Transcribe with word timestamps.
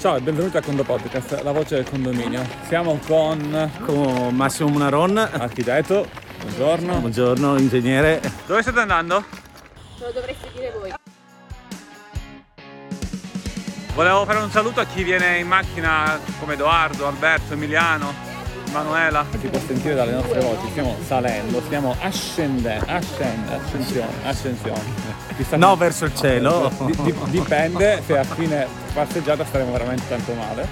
Ciao 0.00 0.16
e 0.16 0.20
benvenuti 0.22 0.56
a 0.56 0.62
Condo 0.62 0.82
Podcast, 0.82 1.42
la 1.42 1.52
voce 1.52 1.74
del 1.74 1.90
condominio. 1.90 2.42
Siamo 2.66 2.98
con 3.06 3.70
con 3.84 4.34
Massimo 4.34 4.70
Munaron. 4.70 5.18
architetto, 5.18 6.08
buongiorno. 6.40 7.00
Buongiorno, 7.00 7.58
ingegnere. 7.58 8.18
Dove 8.46 8.62
state 8.62 8.80
andando? 8.80 9.22
Ce 9.98 10.04
lo 10.06 10.10
dovreste 10.12 10.48
dire 10.54 10.72
voi. 10.72 10.94
Volevo 13.94 14.24
fare 14.24 14.38
un 14.38 14.50
saluto 14.50 14.80
a 14.80 14.86
chi 14.86 15.02
viene 15.04 15.36
in 15.36 15.46
macchina 15.46 16.18
come 16.38 16.54
Edoardo, 16.54 17.06
Alberto, 17.06 17.52
Emiliano, 17.52 18.14
Manuela. 18.72 19.24
Si 19.38 19.46
può 19.48 19.58
sentire 19.66 19.94
dalle 19.94 20.12
nostre 20.12 20.40
voci, 20.40 20.68
stiamo 20.70 20.96
salendo, 21.06 21.60
stiamo 21.62 21.94
ascendendo, 22.00 22.84
ascendendo, 22.86 23.54
ascensione, 23.64 24.12
ascensione. 24.24 24.80
Chissà 25.36 25.56
No, 25.56 25.70
come- 25.70 25.84
verso 25.84 26.04
il 26.04 26.14
cielo. 26.16 26.70
Di- 26.86 26.96
di- 27.02 27.14
dipende 27.30 28.02
se 28.04 28.18
a 28.18 28.24
fine 28.24 28.66
passeggiata 28.92 29.44
staremo 29.44 29.72
veramente 29.72 30.02
tanto 30.08 30.32
male. 30.34 30.66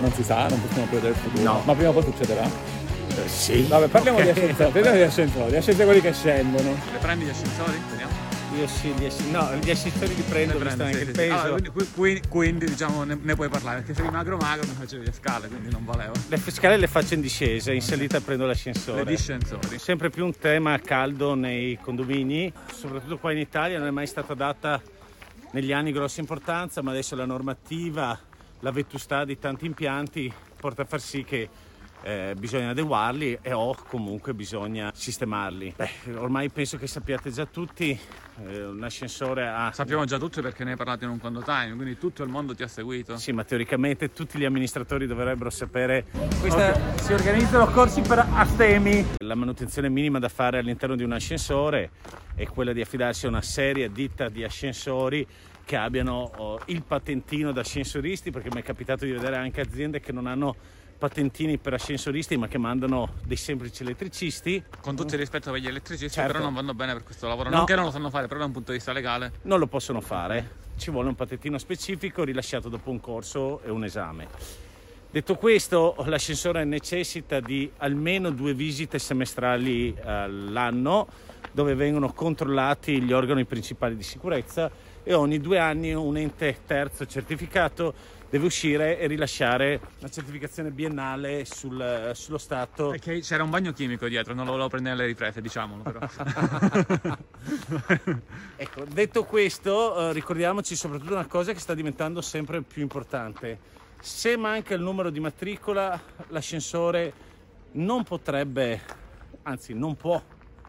Non 0.00 0.12
si 0.12 0.22
sa, 0.22 0.46
non 0.48 0.60
possiamo 0.60 0.86
prevedere 0.86 1.14
il 1.14 1.18
futuro. 1.20 1.42
No. 1.42 1.62
Ma 1.64 1.74
prima 1.74 1.90
o 1.90 1.92
poi 1.92 2.02
succederà. 2.04 2.42
Eh, 2.44 3.28
sì. 3.28 3.62
Vabbè, 3.68 3.88
parliamo 3.88 4.20
di 4.20 4.28
Ok. 4.28 4.36
ascensori, 4.36 4.70
parliamo 4.70 4.96
di 4.96 5.02
ascensori, 5.02 5.56
ascensori 5.56 5.84
quelli 5.86 6.00
che 6.00 6.12
scendono. 6.12 6.70
Le 6.92 6.98
prendi 6.98 7.24
gli 7.24 7.30
ascensori? 7.30 7.80
Vediamo. 7.90 8.12
Io 8.56 8.66
sì, 8.66 8.88
gli, 8.92 9.04
asc- 9.04 9.30
no, 9.30 9.54
gli 9.56 9.70
ascensori 9.70 10.14
li 10.14 10.22
prendo, 10.22 10.58
Le 10.58 10.64
visto 10.64 10.76
prendi, 10.78 10.82
anche 10.82 10.98
sì, 10.98 11.02
il 11.02 11.06
sì, 11.14 11.20
sì. 11.22 11.28
peso. 11.28 11.34
Allora, 11.42 11.60
quindi, 11.70 11.90
qui- 11.92 12.22
quindi, 12.28 12.66
diciamo 12.66 13.04
ne, 13.04 13.18
ne 13.20 13.34
puoi 13.34 13.48
parlare, 13.48 13.82
perché 13.82 13.94
sei 14.00 14.10
magro 14.10 14.36
magro 14.36 14.66
mi 14.66 14.74
facevi 14.74 15.04
le 15.04 15.12
scale, 15.12 15.48
quindi 15.48 15.70
non 15.70 15.84
valeva. 15.84 16.12
Le 16.28 16.38
scale 16.38 16.76
le 16.76 16.86
faccio 16.86 17.14
in 17.14 17.20
discesa, 17.20 17.72
in 17.72 17.82
salita 17.82 18.20
prendo 18.20 18.44
Le 18.44 18.50
l'ascensore. 18.50 19.04
discensori. 19.04 19.78
Sempre 19.78 20.10
più 20.10 20.24
un 20.24 20.36
tema 20.36 20.78
caldo 20.80 21.34
nei 21.34 21.78
condomini, 21.80 22.52
soprattutto 22.72 23.18
qua 23.18 23.32
in 23.32 23.38
Italia, 23.38 23.78
non 23.78 23.86
è 23.86 23.90
mai 23.92 24.06
stata 24.06 24.34
data 24.34 24.80
negli 25.52 25.72
anni 25.72 25.92
grossa 25.92 26.20
importanza, 26.20 26.82
ma 26.82 26.90
adesso 26.90 27.14
la 27.14 27.26
normativa, 27.26 28.18
la 28.60 28.70
vetustà 28.72 29.24
di 29.24 29.38
tanti 29.38 29.66
impianti 29.66 30.32
porta 30.58 30.82
a 30.82 30.84
far 30.84 31.00
sì 31.00 31.22
che 31.22 31.48
eh, 32.02 32.34
bisogna 32.38 32.70
adeguarli 32.70 33.38
e 33.42 33.52
o 33.52 33.74
comunque 33.88 34.34
bisogna 34.34 34.90
sistemarli. 34.94 35.74
Beh, 35.76 36.14
ormai 36.16 36.48
penso 36.50 36.76
che 36.76 36.86
sappiate 36.86 37.30
già 37.30 37.46
tutti, 37.46 37.98
eh, 38.46 38.64
un 38.64 38.82
ascensore 38.82 39.48
ha... 39.48 39.70
Sappiamo 39.72 40.04
già 40.04 40.18
tutto 40.18 40.40
perché 40.40 40.64
ne 40.64 40.72
hai 40.72 40.76
parlato 40.76 41.04
in 41.04 41.10
un 41.10 41.18
condo 41.18 41.42
time, 41.42 41.74
quindi 41.74 41.98
tutto 41.98 42.22
il 42.22 42.28
mondo 42.28 42.54
ti 42.54 42.62
ha 42.62 42.68
seguito. 42.68 43.16
Sì, 43.16 43.32
ma 43.32 43.44
teoricamente 43.44 44.12
tutti 44.12 44.38
gli 44.38 44.44
amministratori 44.44 45.06
dovrebbero 45.06 45.50
sapere. 45.50 46.06
Questa, 46.40 46.96
Si 46.96 47.12
organizzano 47.12 47.66
corsi 47.66 48.00
per 48.00 48.26
astemi. 48.32 49.04
La 49.18 49.34
manutenzione 49.34 49.88
minima 49.88 50.18
da 50.18 50.28
fare 50.28 50.58
all'interno 50.58 50.96
di 50.96 51.02
un 51.02 51.12
ascensore 51.12 51.90
è 52.34 52.46
quella 52.46 52.72
di 52.72 52.80
affidarsi 52.80 53.26
a 53.26 53.28
una 53.28 53.42
seria 53.42 53.88
ditta 53.88 54.28
di 54.28 54.44
ascensori 54.44 55.26
che 55.64 55.76
abbiano 55.76 56.30
oh, 56.36 56.60
il 56.66 56.82
patentino 56.82 57.52
da 57.52 57.60
ascensoristi, 57.60 58.30
perché 58.30 58.48
mi 58.50 58.60
è 58.60 58.64
capitato 58.64 59.04
di 59.04 59.10
vedere 59.12 59.36
anche 59.36 59.60
aziende 59.60 60.00
che 60.00 60.12
non 60.12 60.26
hanno 60.26 60.56
patentini 60.98 61.58
per 61.58 61.74
ascensoristi, 61.74 62.36
ma 62.36 62.48
che 62.48 62.58
mandano 62.58 63.14
dei 63.24 63.36
semplici 63.36 63.82
elettricisti. 63.82 64.62
Con 64.80 64.96
tutto 64.96 65.14
il 65.14 65.20
rispetto 65.20 65.50
per 65.52 65.60
gli 65.60 65.66
elettricisti, 65.68 66.14
Certo. 66.14 66.32
però 66.32 66.44
non 66.44 66.54
vanno 66.54 66.74
bene 66.74 66.92
per 66.92 67.04
questo 67.04 67.28
lavoro. 67.28 67.48
No. 67.50 67.56
Non 67.58 67.64
che 67.66 67.74
non 67.76 67.84
lo 67.84 67.90
sanno 67.90 68.10
fare, 68.10 68.26
però 68.26 68.40
da 68.40 68.46
un 68.46 68.52
punto 68.52 68.72
di 68.72 68.76
vista 68.78 68.92
legale. 68.92 69.32
non 69.42 69.58
lo 69.58 69.66
possono 69.66 70.00
fare. 70.00 70.66
Ci 70.76 70.90
vuole 70.90 71.08
un 71.08 71.14
patentino 71.14 71.56
specifico 71.58 72.24
rilasciato 72.24 72.68
dopo 72.68 72.90
un 72.90 73.00
corso 73.00 73.60
e 73.62 73.70
un 73.70 73.84
esame. 73.84 74.26
Detto 75.10 75.36
questo, 75.36 75.94
l'ascensore 76.06 76.64
necessita 76.64 77.40
di 77.40 77.70
almeno 77.78 78.30
due 78.30 78.52
visite 78.52 78.98
semestrali 78.98 79.96
all'anno 80.04 81.06
dove 81.50 81.74
vengono 81.74 82.12
controllati 82.12 83.00
gli 83.00 83.12
organi 83.12 83.44
principali 83.46 83.96
di 83.96 84.02
sicurezza 84.02 84.70
e 85.02 85.14
ogni 85.14 85.40
due 85.40 85.58
anni 85.58 85.94
un 85.94 86.16
ente 86.18 86.58
terzo 86.66 87.06
certificato 87.06 87.94
deve 88.30 88.44
uscire 88.46 88.98
e 88.98 89.06
rilasciare 89.06 89.80
la 90.00 90.10
certificazione 90.10 90.70
biennale 90.70 91.44
sul- 91.44 92.10
sullo 92.14 92.38
stato 92.38 92.90
Perché 92.90 93.20
c'era 93.20 93.42
un 93.42 93.50
bagno 93.50 93.72
chimico 93.72 94.06
dietro, 94.06 94.34
non 94.34 94.44
lo 94.44 94.52
volevo 94.52 94.68
prendere 94.68 94.94
alle 94.94 95.06
riprese, 95.06 95.40
diciamolo 95.40 95.82
però. 95.82 96.00
Ecco, 98.56 98.84
detto 98.84 99.24
questo, 99.24 100.10
eh, 100.10 100.12
ricordiamoci 100.12 100.74
soprattutto 100.74 101.12
una 101.12 101.26
cosa 101.26 101.52
che 101.52 101.60
sta 101.60 101.74
diventando 101.74 102.20
sempre 102.20 102.60
più 102.62 102.82
importante. 102.82 103.58
Se 104.00 104.36
manca 104.36 104.74
il 104.74 104.80
numero 104.80 105.10
di 105.10 105.20
matricola, 105.20 106.00
l'ascensore 106.28 107.12
non 107.72 108.02
potrebbe, 108.02 108.80
anzi 109.42 109.74
non 109.74 109.96
può 109.96 110.20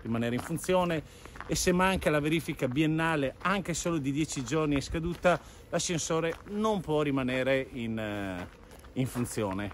rimanere 0.02 0.36
in 0.36 0.41
funzione 0.41 1.03
e 1.52 1.56
se 1.56 1.72
manca 1.72 2.12
la 2.12 2.20
verifica 2.20 2.68
biennale 2.68 3.34
anche 3.42 3.74
solo 3.74 3.98
di 3.98 4.12
10 4.12 4.44
giorni 4.44 4.76
è 4.76 4.82
scaduta, 4.82 5.40
l'ascensore 5.72 6.36
non 6.50 6.80
può 6.80 7.02
rimanere 7.02 7.68
in, 7.72 7.98
eh, 7.98 8.48
in 8.94 9.08
funzione. 9.08 9.74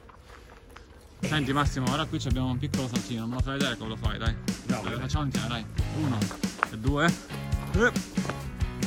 Senti 1.19 1.52
Massimo, 1.52 1.91
ora 1.91 2.06
qui 2.06 2.22
abbiamo 2.28 2.52
un 2.52 2.58
piccolo 2.58 2.88
saltino, 2.88 3.28
me 3.28 3.35
lo 3.35 3.41
fai 3.41 3.58
vedere 3.58 3.75
come 3.75 3.90
lo 3.90 3.97
fai, 3.97 4.18
dai. 4.18 4.34
No, 4.68 4.81
Dai, 4.84 5.00
facciamo 5.00 5.25
insieme, 5.25 5.47
dai. 5.50 5.66
Uno, 6.02 6.18
e 6.72 6.78
due. 6.78 7.06
Eh. 7.08 7.91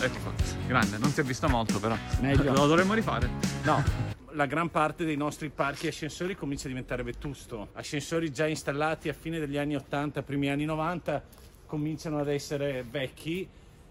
Ecco 0.00 0.18
fatto. 0.20 0.44
Grande, 0.66 0.96
non 0.96 1.10
si 1.10 1.20
è 1.20 1.24
visto 1.24 1.46
molto 1.46 1.78
però. 1.78 1.94
Meglio. 2.20 2.54
Lo 2.54 2.66
dovremmo 2.66 2.94
rifare. 2.94 3.28
No, 3.64 3.84
la 4.32 4.46
gran 4.46 4.70
parte 4.70 5.04
dei 5.04 5.16
nostri 5.16 5.50
parchi 5.50 5.88
ascensori 5.88 6.34
comincia 6.36 6.64
a 6.64 6.68
diventare 6.68 7.02
vetusto. 7.02 7.68
Ascensori 7.74 8.32
già 8.32 8.46
installati 8.46 9.10
a 9.10 9.12
fine 9.12 9.38
degli 9.38 9.58
anni 9.58 9.76
80, 9.76 10.22
primi 10.22 10.48
anni 10.48 10.64
90, 10.64 11.22
cominciano 11.68 12.18
ad 12.18 12.28
essere 12.28 12.82
vecchi 12.82 13.46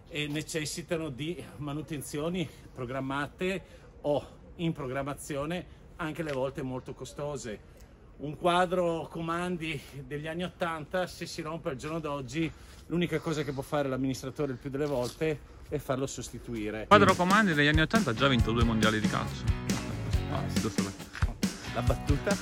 e 0.09 0.27
necessitano 0.27 1.09
di 1.09 1.41
manutenzioni 1.57 2.49
programmate 2.73 3.61
o 4.01 4.35
in 4.55 4.73
programmazione, 4.73 5.65
anche 5.97 6.23
le 6.23 6.31
volte 6.31 6.63
molto 6.63 6.93
costose. 6.93 7.75
Un 8.17 8.35
quadro 8.35 9.07
comandi 9.11 9.79
degli 10.07 10.27
anni 10.27 10.43
80, 10.43 11.05
se 11.05 11.27
si 11.27 11.43
rompe 11.43 11.69
al 11.69 11.75
giorno 11.75 11.99
d'oggi, 11.99 12.51
l'unica 12.87 13.19
cosa 13.19 13.43
che 13.43 13.51
può 13.51 13.61
fare 13.61 13.87
l'amministratore 13.87 14.53
il 14.53 14.57
più 14.57 14.71
delle 14.71 14.87
volte 14.87 15.39
è 15.69 15.77
farlo 15.77 16.07
sostituire. 16.07 16.87
Quadro 16.87 17.13
comandi 17.13 17.53
degli 17.53 17.67
anni 17.67 17.81
80 17.81 18.09
ha 18.09 18.13
già 18.13 18.27
vinto 18.27 18.51
due 18.51 18.63
mondiali 18.63 18.99
di 18.99 19.07
calcio. 19.07 19.43
Ah, 20.31 20.43
la 21.75 21.81
battuta. 21.83 22.35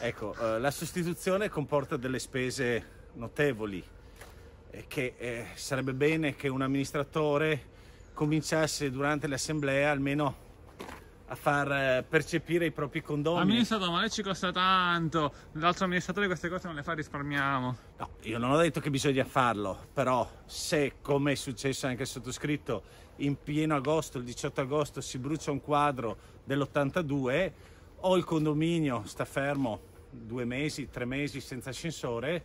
Ecco, 0.00 0.34
eh, 0.34 0.58
la 0.58 0.70
sostituzione 0.72 1.48
comporta 1.48 1.96
delle 1.96 2.18
spese 2.18 2.98
notevoli 3.14 3.84
che 4.86 5.14
eh, 5.16 5.46
sarebbe 5.54 5.92
bene 5.94 6.34
che 6.36 6.48
un 6.48 6.62
amministratore 6.62 7.68
cominciasse 8.14 8.90
durante 8.90 9.26
l'assemblea 9.26 9.90
almeno 9.90 10.48
a 11.26 11.34
far 11.36 11.70
eh, 11.70 12.04
percepire 12.08 12.66
i 12.66 12.72
propri 12.72 13.02
condomini. 13.02 13.42
Amministratore, 13.42 13.90
ma 13.90 14.00
lei 14.00 14.10
ci 14.10 14.22
costa 14.22 14.50
tanto. 14.50 15.32
L'altro 15.52 15.84
amministratore 15.84 16.26
queste 16.26 16.48
cose 16.48 16.66
non 16.66 16.74
le 16.74 16.82
fa, 16.82 16.92
risparmiamo. 16.92 17.76
No, 17.98 18.10
io 18.22 18.38
non 18.38 18.50
ho 18.50 18.56
detto 18.56 18.80
che 18.80 18.90
bisogna 18.90 19.24
farlo, 19.24 19.86
però 19.92 20.28
se, 20.46 20.94
come 21.00 21.32
è 21.32 21.34
successo 21.36 21.86
anche 21.86 22.02
al 22.02 22.08
sottoscritto, 22.08 22.82
in 23.16 23.40
pieno 23.40 23.76
agosto, 23.76 24.18
il 24.18 24.24
18 24.24 24.60
agosto, 24.60 25.00
si 25.00 25.18
brucia 25.18 25.52
un 25.52 25.60
quadro 25.60 26.16
dell'82, 26.42 27.52
o 28.02 28.16
il 28.16 28.24
condominio 28.24 29.02
sta 29.04 29.24
fermo 29.24 29.88
due 30.10 30.44
mesi, 30.44 30.88
tre 30.90 31.04
mesi 31.04 31.40
senza 31.40 31.70
ascensore, 31.70 32.42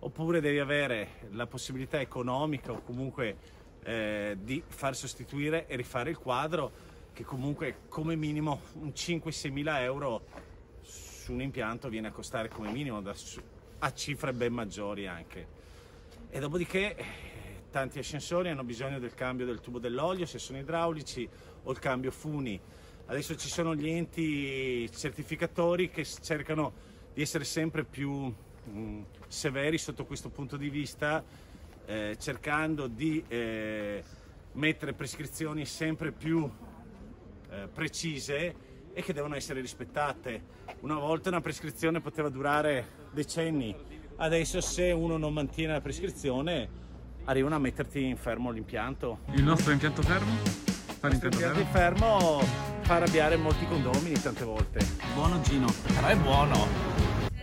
oppure 0.00 0.40
devi 0.40 0.58
avere 0.58 1.28
la 1.32 1.46
possibilità 1.46 2.00
economica 2.00 2.72
o 2.72 2.82
comunque 2.82 3.36
eh, 3.82 4.36
di 4.40 4.62
far 4.66 4.96
sostituire 4.96 5.66
e 5.66 5.76
rifare 5.76 6.10
il 6.10 6.18
quadro, 6.18 6.92
che 7.12 7.24
comunque 7.24 7.82
come 7.88 8.16
minimo 8.16 8.60
un 8.74 8.88
5-6 8.88 9.50
mila 9.50 9.82
euro 9.82 10.26
su 10.82 11.32
un 11.32 11.40
impianto 11.40 11.88
viene 11.88 12.08
a 12.08 12.12
costare 12.12 12.48
come 12.48 12.70
minimo 12.70 13.00
da 13.00 13.14
a 13.78 13.92
cifre 13.92 14.32
ben 14.32 14.52
maggiori 14.52 15.06
anche. 15.06 15.46
E 16.30 16.40
dopodiché 16.40 16.96
tanti 17.70 17.98
ascensori 17.98 18.48
hanno 18.48 18.64
bisogno 18.64 18.98
del 18.98 19.14
cambio 19.14 19.46
del 19.46 19.60
tubo 19.60 19.78
dell'olio 19.78 20.26
se 20.26 20.38
sono 20.38 20.58
idraulici 20.58 21.28
o 21.62 21.70
il 21.70 21.78
cambio 21.78 22.10
funi. 22.10 22.60
Adesso 23.06 23.36
ci 23.36 23.48
sono 23.48 23.74
gli 23.74 23.88
enti 23.88 24.90
certificatori 24.90 25.90
che 25.90 26.04
cercano 26.04 26.72
di 27.12 27.20
essere 27.20 27.44
sempre 27.44 27.84
più 27.84 28.32
mm, 28.68 29.02
severi 29.26 29.78
sotto 29.78 30.04
questo 30.04 30.30
punto 30.30 30.56
di 30.56 30.68
vista, 30.68 31.24
eh, 31.86 32.16
cercando 32.18 32.86
di 32.86 33.22
eh, 33.28 34.02
mettere 34.52 34.92
prescrizioni 34.92 35.64
sempre 35.64 36.12
più 36.12 36.50
eh, 37.50 37.68
precise 37.72 38.54
e 38.92 39.02
che 39.02 39.12
devono 39.12 39.34
essere 39.34 39.60
rispettate. 39.60 40.42
Una 40.80 40.98
volta 40.98 41.28
una 41.28 41.40
prescrizione 41.40 42.00
poteva 42.00 42.28
durare 42.28 43.02
decenni, 43.12 43.74
adesso 44.16 44.60
se 44.60 44.92
uno 44.92 45.16
non 45.16 45.32
mantiene 45.32 45.72
la 45.72 45.80
prescrizione 45.80 46.82
arrivano 47.24 47.54
a 47.56 47.58
metterti 47.58 48.04
in 48.04 48.16
fermo 48.16 48.50
l'impianto. 48.50 49.20
Il 49.32 49.42
nostro 49.42 49.72
impianto 49.72 50.02
fermo? 50.02 50.32
Questo 50.42 51.08
l'impianto 51.08 51.36
impianto 51.36 51.64
fermo? 51.70 52.08
fermo 52.08 52.40
fa 52.82 52.96
arrabbiare 52.96 53.36
molti 53.36 53.66
condomini 53.66 54.14
tante 54.20 54.44
volte. 54.44 54.80
Buono 55.14 55.40
Gino, 55.40 55.66
però 55.94 56.06
è 56.06 56.16
buono. 56.16 56.93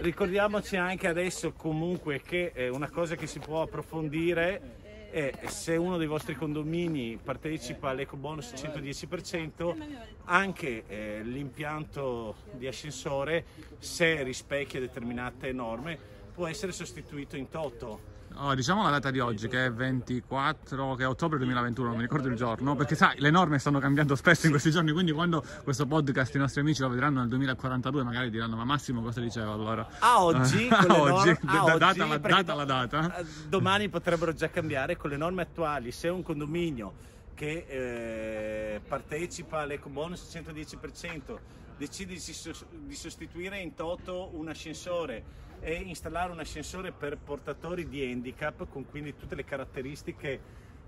Ricordiamoci 0.01 0.77
anche 0.77 1.07
adesso 1.07 1.53
comunque 1.53 2.21
che 2.21 2.51
eh, 2.56 2.69
una 2.69 2.89
cosa 2.89 3.15
che 3.15 3.27
si 3.27 3.38
può 3.38 3.62
approfondire 3.62 4.80
E 5.13 5.33
se 5.48 5.75
uno 5.75 5.98
dei 5.98 6.07
vostri 6.07 6.36
condomini 6.36 7.19
partecipa 7.21 7.89
all'eco 7.89 8.15
bonus 8.15 8.53
110%, 8.56 9.75
anche 10.24 10.83
eh, 10.88 11.19
l'impianto 11.21 12.36
di 12.53 12.65
ascensore, 12.65 13.44
se 13.77 14.24
rispecchia 14.24 14.80
determinate 14.80 15.51
norme, 15.51 16.00
può 16.33 16.48
essere 16.48 16.72
sostituito 16.72 17.36
in 17.36 17.50
toto. 17.50 18.10
Oh, 18.36 18.56
diciamo 18.56 18.81
la 18.83 18.92
data 18.92 19.12
di 19.12 19.19
oggi 19.19 19.50
che 19.50 19.66
è 19.66 19.72
24, 19.74 20.95
che 20.95 21.04
è 21.04 21.07
ottobre 21.07 21.38
2021, 21.38 21.88
non 21.89 21.98
mi 21.98 22.04
ricordo 22.04 22.30
il 22.30 22.36
giorno, 22.38 22.75
perché 22.78 22.95
sai, 22.95 23.19
le 23.19 23.30
norme 23.30 23.60
stanno 23.60 23.80
cambiando 23.80 24.16
spesso 24.16 24.45
in 24.45 24.51
questi 24.51 24.72
giorni, 24.72 24.94
quindi 24.94 25.12
quando 25.12 25.44
questo 25.63 25.86
podcast 25.86 26.33
i 26.36 26.38
nostri 26.38 26.62
amici 26.62 26.81
lo 26.81 26.88
vedranno 26.88 27.19
nel 27.19 27.28
2042 27.28 28.04
magari 28.04 28.30
diranno 28.30 28.56
ma 28.56 28.63
Massimo 28.63 29.01
cosa 29.01 29.19
diceva 29.19 29.51
allora? 29.51 29.86
A 30.00 30.24
oggi, 30.24 30.69
le 30.69 30.69
A 30.80 31.01
oggi, 31.01 31.28
norme- 31.28 31.39
a 31.44 31.51
da- 31.51 31.63
oggi, 31.63 31.78
data, 31.78 32.06
la, 32.06 32.18
data 32.18 32.54
la 32.56 32.63
data. 32.66 33.18
eh, 33.18 33.25
Domani 33.50 33.89
potrebbero 33.89 34.33
già 34.33 34.50
cambiare 34.50 34.95
con 34.95 35.10
le 35.10 35.18
norme 35.18 35.42
attuali. 35.42 35.92
Se 35.92 36.07
un 36.07 36.24
condominio 36.24 36.94
che 37.36 37.66
eh, 37.68 38.81
partecipa 38.88 39.60
all'eco 39.60 39.89
bonus 39.89 40.30
110% 40.33 41.38
decide 41.81 42.13
di, 42.13 42.19
sos- 42.19 42.66
di 42.69 42.95
sostituire 42.95 43.57
in 43.57 43.74
toto 43.74 44.30
un 44.33 44.48
ascensore 44.48 45.50
e 45.62 45.74
installare 45.74 46.31
un 46.31 46.39
ascensore 46.39 46.92
per 46.92 47.18
portatori 47.18 47.88
di 47.89 48.04
handicap 48.04 48.68
con 48.69 48.88
quindi 48.88 49.16
tutte 49.16 49.33
le 49.33 49.44
caratteristiche 49.44 50.39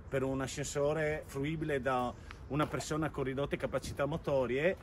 per 0.08 0.22
un 0.22 0.42
ascensore 0.42 1.24
fruibile 1.26 1.82
da 1.82 2.14
una 2.50 2.68
persona 2.68 3.10
con 3.10 3.24
ridotte 3.24 3.58
capacità 3.58 4.06
motorie 4.06 4.78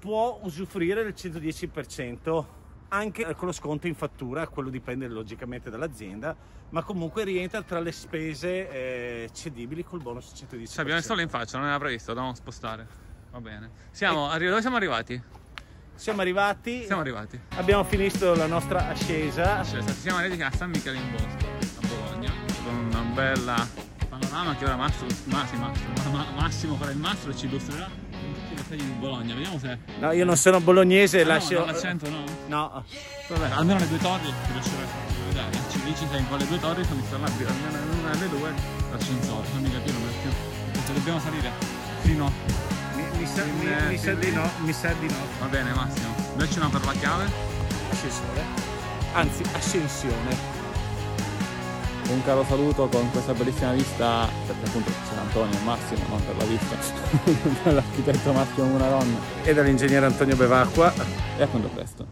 può 0.00 0.40
usufruire 0.42 1.04
del 1.04 1.14
110% 1.16 2.44
anche 2.88 3.34
con 3.34 3.46
lo 3.46 3.52
sconto 3.52 3.86
in 3.86 3.94
fattura, 3.94 4.46
quello 4.46 4.68
dipende 4.68 5.08
logicamente 5.08 5.70
dall'azienda, 5.70 6.36
ma 6.70 6.82
comunque 6.82 7.24
rientra 7.24 7.62
tra 7.62 7.80
le 7.80 7.90
spese 7.90 8.70
eh, 8.70 9.30
cedibili 9.32 9.84
col 9.84 10.00
bonus 10.00 10.32
110%. 10.32 10.64
Sai, 10.64 10.82
abbiamo 10.84 11.00
sole 11.00 11.22
in 11.22 11.28
faccia, 11.28 11.58
non 11.58 11.66
era 11.66 11.78
previsto, 11.78 12.12
dobbiamo 12.12 12.34
spostare. 12.34 13.05
Va 13.36 13.42
bene. 13.42 13.68
Siamo, 13.90 14.30
arri- 14.30 14.48
dove 14.48 14.62
siamo 14.62 14.76
arrivati? 14.76 15.20
Siamo 15.94 16.22
arrivati, 16.22 16.84
Siamo 16.86 17.02
arrivati. 17.02 17.38
abbiamo 17.56 17.84
finito 17.84 18.34
la 18.34 18.46
nostra 18.46 18.88
ascesa. 18.88 19.62
Cioè, 19.62 19.82
siamo 19.92 20.16
arrivati 20.16 20.40
a 20.40 20.50
San 20.56 20.70
Michele 20.70 20.96
in 20.96 21.10
Bosco, 21.10 21.26
a 21.82 21.86
Bologna, 21.86 22.32
con 22.64 22.74
una 22.76 23.00
bella 23.12 23.68
panorama 24.08 24.56
che 24.56 24.64
ora 24.64 24.76
Massimo, 24.76 25.08
Massimo, 25.24 25.70
ma- 25.70 26.08
ma- 26.12 26.26
Massimo 26.34 26.76
farà 26.76 26.92
il 26.92 26.96
mastro 26.96 27.30
e 27.30 27.36
ci 27.36 27.44
illustrerà 27.44 27.84
tutti 27.84 28.52
i 28.52 28.54
dettagli 28.54 28.82
di 28.82 28.90
Bologna. 28.92 29.34
Vediamo 29.34 29.58
se... 29.58 29.78
No, 29.98 30.12
io 30.12 30.24
non 30.24 30.36
sono 30.38 30.58
bolognese, 30.62 31.20
Ah, 31.20 31.26
lascio... 31.26 31.58
no, 31.58 31.66
l'accento 31.66 32.08
no? 32.08 32.24
No, 32.46 32.84
Vabbè, 33.28 33.50
almeno 33.50 33.78
le 33.80 33.88
due 33.88 33.98
torri 33.98 34.28
a 34.28 34.32
farci 34.32 34.70
vedere. 35.28 35.50
Ci 35.68 35.80
dici 35.82 36.06
se 36.10 36.16
in 36.16 36.26
quale 36.28 36.46
due 36.46 36.58
torri 36.58 36.82
sono 36.84 37.00
installabili, 37.00 37.44
almeno 37.50 37.98
una 38.00 38.10
delle 38.12 38.28
due 38.30 38.50
l'ascensore, 38.92 39.46
fammi 39.48 39.70
capire 39.70 39.92
perché. 39.98 40.36
Perché 40.72 40.86
se 40.86 40.92
dobbiamo 40.94 41.20
salire 41.20 41.50
fino. 42.00 42.75
Mi, 42.96 43.18
mi 43.18 43.26
sa, 43.26 43.42
In, 43.44 43.58
mi- 43.58 43.66
eh, 43.66 43.88
mi 43.90 43.98
sa 43.98 44.10
fin 44.10 44.18
di 44.18 44.30
no, 44.32 44.50
mi 44.64 44.72
sa 44.72 44.92
di 44.98 45.06
no. 45.06 45.14
Va 45.40 45.46
bene 45.46 45.72
Massimo, 45.72 46.14
dacci 46.36 46.58
una 46.58 46.68
per 46.68 46.84
la 46.84 46.92
chiave. 46.92 47.24
Ascensore. 47.90 48.42
Anzi, 49.12 49.42
ascensione. 49.52 50.54
Un 52.08 52.22
caro 52.24 52.44
saluto 52.48 52.86
con 52.88 53.10
questa 53.10 53.32
bellissima 53.34 53.72
vista, 53.72 54.28
perché 54.46 54.64
appunto 54.66 54.90
c'è 55.08 55.16
Antonio 55.18 55.58
e 55.58 55.62
Massimo, 55.64 56.00
non 56.08 56.24
per 56.24 56.36
la 56.36 56.44
vista, 56.44 56.76
dell'architetto 57.64 58.32
Massimo 58.32 58.66
Munaronna. 58.68 59.18
E 59.42 59.52
dall'ingegnere 59.54 60.06
Antonio 60.06 60.36
Bevacqua. 60.36 60.92
E 61.36 61.42
a 61.42 61.46
quando 61.48 61.66
presto. 61.68 62.04